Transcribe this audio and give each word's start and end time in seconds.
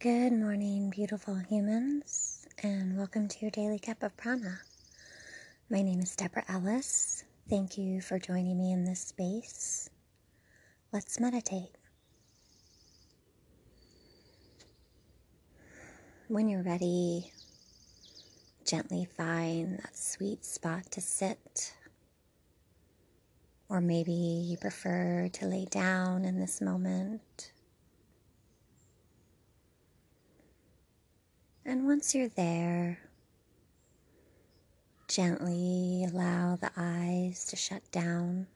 Good 0.00 0.32
morning, 0.32 0.90
beautiful 0.90 1.34
humans, 1.34 2.46
and 2.62 2.96
welcome 2.96 3.26
to 3.26 3.38
your 3.40 3.50
daily 3.50 3.80
cup 3.80 4.04
of 4.04 4.16
prana. 4.16 4.60
My 5.68 5.82
name 5.82 5.98
is 5.98 6.14
Deborah 6.14 6.44
Ellis. 6.48 7.24
Thank 7.50 7.76
you 7.76 8.00
for 8.00 8.16
joining 8.20 8.56
me 8.56 8.70
in 8.70 8.84
this 8.84 9.00
space. 9.00 9.90
Let's 10.92 11.18
meditate. 11.18 11.72
When 16.28 16.48
you're 16.48 16.62
ready, 16.62 17.32
gently 18.64 19.08
find 19.16 19.80
that 19.80 19.96
sweet 19.96 20.44
spot 20.44 20.92
to 20.92 21.00
sit. 21.00 21.74
Or 23.68 23.80
maybe 23.80 24.12
you 24.12 24.58
prefer 24.58 25.28
to 25.32 25.46
lay 25.46 25.64
down 25.64 26.24
in 26.24 26.38
this 26.38 26.60
moment. 26.60 27.50
And 31.68 31.86
once 31.86 32.14
you're 32.14 32.30
there, 32.30 32.98
gently 35.06 36.06
allow 36.10 36.56
the 36.56 36.70
eyes 36.78 37.44
to 37.44 37.56
shut 37.56 37.82
down. 37.92 38.46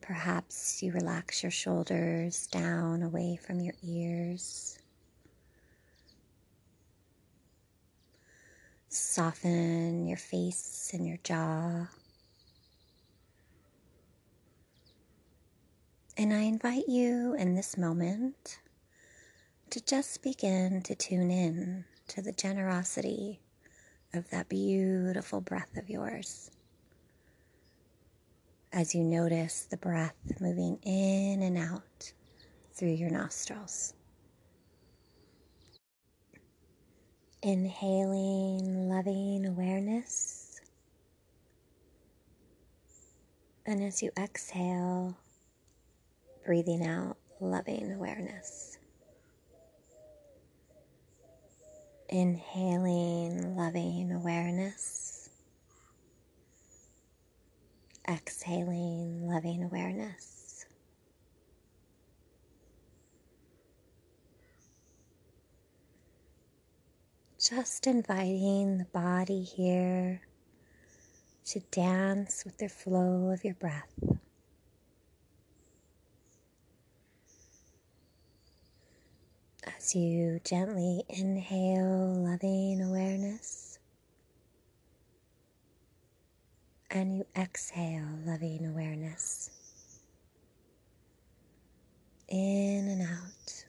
Perhaps 0.00 0.80
you 0.80 0.92
relax 0.92 1.42
your 1.42 1.50
shoulders 1.50 2.46
down 2.46 3.02
away 3.02 3.34
from 3.44 3.58
your 3.58 3.74
ears. 3.82 4.78
Soften 8.88 10.06
your 10.06 10.18
face 10.18 10.92
and 10.94 11.04
your 11.04 11.18
jaw. 11.24 11.88
And 16.16 16.32
I 16.32 16.42
invite 16.42 16.86
you 16.86 17.34
in 17.34 17.56
this 17.56 17.76
moment 17.76 18.60
to 19.70 19.80
just 19.84 20.22
begin 20.22 20.82
to 20.82 20.96
tune 20.96 21.30
in 21.30 21.84
to 22.08 22.20
the 22.20 22.32
generosity 22.32 23.40
of 24.12 24.28
that 24.30 24.48
beautiful 24.48 25.40
breath 25.40 25.76
of 25.76 25.88
yours. 25.88 26.50
As 28.72 28.96
you 28.96 29.04
notice 29.04 29.66
the 29.70 29.76
breath 29.76 30.16
moving 30.40 30.76
in 30.82 31.42
and 31.42 31.56
out 31.56 32.12
through 32.72 32.94
your 32.94 33.10
nostrils. 33.10 33.94
Inhaling 37.42 38.88
loving 38.88 39.46
awareness. 39.46 40.60
And 43.66 43.84
as 43.84 44.02
you 44.02 44.10
exhale, 44.18 45.16
breathing 46.44 46.84
out 46.84 47.18
loving 47.40 47.92
awareness. 47.92 48.79
Inhaling 52.12 53.56
loving 53.56 54.10
awareness. 54.10 55.30
Exhaling 58.08 59.28
loving 59.28 59.62
awareness. 59.62 60.66
Just 67.38 67.86
inviting 67.86 68.78
the 68.78 68.86
body 68.86 69.44
here 69.44 70.20
to 71.44 71.60
dance 71.70 72.44
with 72.44 72.58
the 72.58 72.68
flow 72.68 73.30
of 73.30 73.44
your 73.44 73.54
breath. 73.54 73.94
You 79.92 80.40
gently 80.44 81.02
inhale 81.08 82.14
loving 82.14 82.80
awareness. 82.80 83.80
And 86.92 87.16
you 87.16 87.26
exhale 87.34 88.06
loving 88.24 88.66
awareness. 88.66 89.50
In 92.28 92.86
and 92.86 93.02
out, 93.02 93.64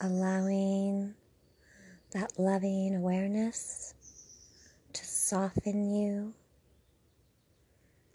allowing 0.00 1.14
that 2.12 2.32
loving 2.38 2.96
awareness 2.96 3.94
to 4.94 5.04
soften 5.04 5.94
you, 5.94 6.34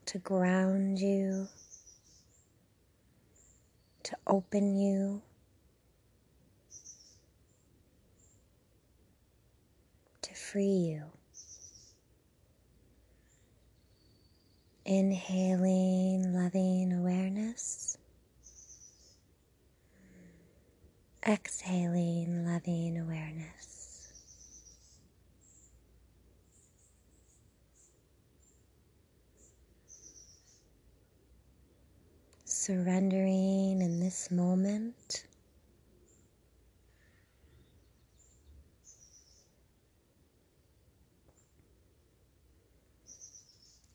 to 0.08 0.18
ground 0.18 1.00
you 1.00 1.48
to 4.06 4.16
open 4.28 4.76
you. 4.76 5.22
To 10.22 10.34
free 10.36 10.64
you. 10.66 11.04
Inhaling 14.86 16.34
loving 16.36 16.94
awareness. 16.94 17.98
Exhaling 21.28 22.46
loving 22.46 23.00
awareness. 23.00 23.75
Surrendering 32.66 33.80
in 33.80 34.00
this 34.00 34.32
moment. 34.32 35.26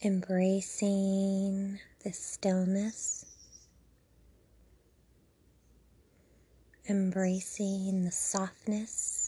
Embracing 0.04 1.80
the 2.04 2.12
stillness, 2.12 3.26
embracing 6.88 8.04
the 8.04 8.12
softness. 8.12 9.19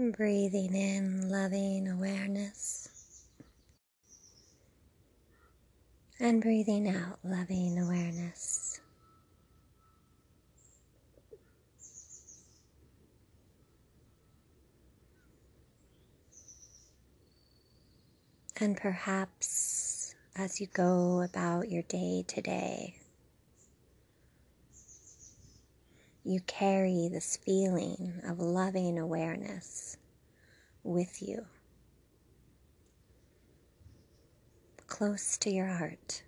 Breathing 0.00 0.74
in 0.74 1.28
loving 1.28 1.86
awareness 1.86 2.88
and 6.18 6.40
breathing 6.40 6.88
out 6.88 7.18
loving 7.22 7.78
awareness. 7.78 8.80
And 18.58 18.78
perhaps 18.78 20.14
as 20.34 20.62
you 20.62 20.66
go 20.72 21.20
about 21.20 21.68
your 21.68 21.82
day 21.82 22.24
today, 22.26 22.96
you 26.24 26.40
carry 26.40 27.08
this 27.08 27.36
feeling 27.36 28.20
of 28.26 28.38
loving 28.38 28.98
awareness 28.98 29.96
with 30.82 31.22
you, 31.22 31.46
close 34.86 35.38
to 35.38 35.50
your 35.50 35.66
heart. 35.66 36.22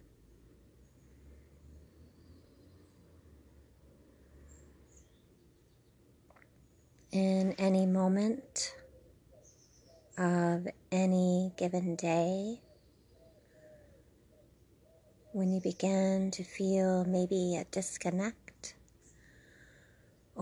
In 7.12 7.54
any 7.58 7.84
moment 7.84 8.74
of 10.16 10.66
any 10.90 11.52
given 11.58 11.94
day, 11.96 12.60
when 15.32 15.52
you 15.52 15.60
begin 15.60 16.30
to 16.30 16.44
feel 16.44 17.04
maybe 17.04 17.56
a 17.56 17.64
disconnect 17.70 18.41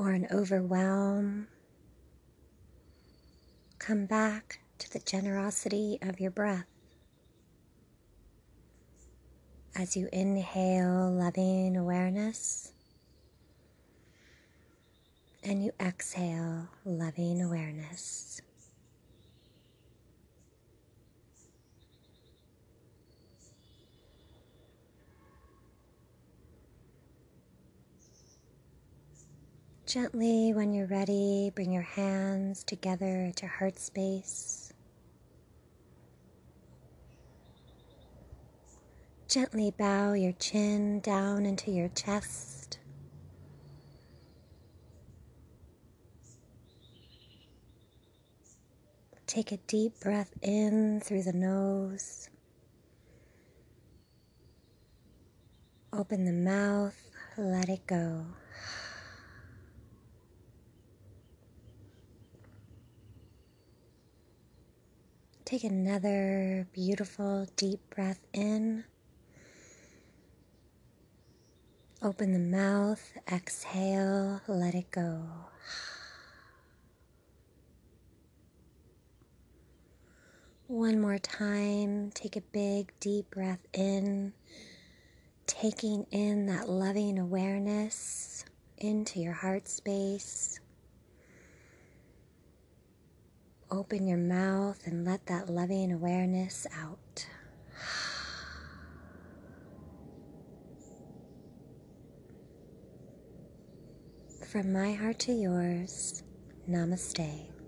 or 0.00 0.12
an 0.12 0.26
overwhelm, 0.32 1.46
come 3.78 4.06
back 4.06 4.60
to 4.78 4.90
the 4.90 4.98
generosity 4.98 5.98
of 6.00 6.18
your 6.18 6.30
breath. 6.30 6.64
As 9.76 9.98
you 9.98 10.08
inhale 10.10 11.10
loving 11.12 11.76
awareness 11.76 12.72
and 15.44 15.62
you 15.62 15.72
exhale 15.78 16.68
loving 16.86 17.42
awareness. 17.42 18.40
Gently, 29.90 30.52
when 30.54 30.72
you're 30.72 30.86
ready, 30.86 31.50
bring 31.52 31.72
your 31.72 31.82
hands 31.82 32.62
together 32.62 33.26
at 33.28 33.42
your 33.42 33.50
heart 33.50 33.76
space. 33.76 34.72
Gently 39.26 39.74
bow 39.76 40.12
your 40.12 40.30
chin 40.30 41.00
down 41.00 41.44
into 41.44 41.72
your 41.72 41.88
chest. 41.88 42.78
Take 49.26 49.50
a 49.50 49.56
deep 49.56 49.98
breath 49.98 50.30
in 50.40 51.00
through 51.00 51.24
the 51.24 51.32
nose. 51.32 52.30
Open 55.92 56.26
the 56.26 56.32
mouth, 56.32 57.10
let 57.36 57.68
it 57.68 57.88
go. 57.88 58.24
Take 65.50 65.64
another 65.64 66.68
beautiful 66.72 67.44
deep 67.56 67.80
breath 67.92 68.20
in. 68.32 68.84
Open 72.00 72.32
the 72.32 72.38
mouth, 72.38 73.02
exhale, 73.32 74.42
let 74.46 74.76
it 74.76 74.92
go. 74.92 75.24
One 80.68 81.00
more 81.00 81.18
time, 81.18 82.12
take 82.14 82.36
a 82.36 82.42
big 82.42 82.92
deep 83.00 83.28
breath 83.32 83.66
in, 83.72 84.32
taking 85.48 86.06
in 86.12 86.46
that 86.46 86.68
loving 86.68 87.18
awareness 87.18 88.44
into 88.78 89.18
your 89.18 89.32
heart 89.32 89.66
space. 89.66 90.59
Open 93.72 94.08
your 94.08 94.18
mouth 94.18 94.84
and 94.84 95.04
let 95.04 95.26
that 95.26 95.48
loving 95.48 95.92
awareness 95.92 96.66
out. 96.76 97.26
From 104.50 104.72
my 104.72 104.92
heart 104.92 105.20
to 105.20 105.32
yours, 105.32 106.24
namaste. 106.68 107.59